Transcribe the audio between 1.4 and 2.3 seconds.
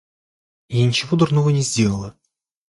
не сделала.